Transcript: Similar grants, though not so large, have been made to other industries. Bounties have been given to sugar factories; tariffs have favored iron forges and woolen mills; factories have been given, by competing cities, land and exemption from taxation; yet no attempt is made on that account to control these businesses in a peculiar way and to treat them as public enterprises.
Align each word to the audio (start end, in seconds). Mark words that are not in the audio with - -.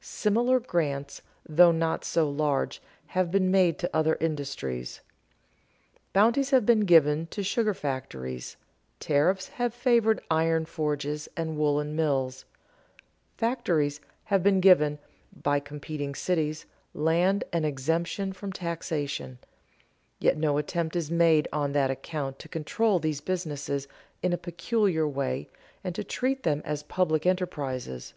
Similar 0.00 0.58
grants, 0.58 1.20
though 1.46 1.70
not 1.70 2.02
so 2.02 2.30
large, 2.30 2.80
have 3.08 3.30
been 3.30 3.50
made 3.50 3.78
to 3.80 3.90
other 3.94 4.16
industries. 4.22 5.02
Bounties 6.14 6.48
have 6.48 6.64
been 6.64 6.86
given 6.86 7.26
to 7.26 7.42
sugar 7.42 7.74
factories; 7.74 8.56
tariffs 9.00 9.48
have 9.48 9.74
favored 9.74 10.22
iron 10.30 10.64
forges 10.64 11.28
and 11.36 11.58
woolen 11.58 11.94
mills; 11.94 12.46
factories 13.36 14.00
have 14.24 14.42
been 14.42 14.60
given, 14.60 14.98
by 15.42 15.60
competing 15.60 16.14
cities, 16.14 16.64
land 16.94 17.44
and 17.52 17.66
exemption 17.66 18.32
from 18.32 18.54
taxation; 18.54 19.36
yet 20.18 20.38
no 20.38 20.56
attempt 20.56 20.96
is 20.96 21.10
made 21.10 21.48
on 21.52 21.72
that 21.72 21.90
account 21.90 22.38
to 22.38 22.48
control 22.48 22.98
these 22.98 23.20
businesses 23.20 23.88
in 24.22 24.32
a 24.32 24.38
peculiar 24.38 25.06
way 25.06 25.50
and 25.84 25.94
to 25.94 26.02
treat 26.02 26.44
them 26.44 26.62
as 26.64 26.82
public 26.82 27.26
enterprises. 27.26 28.14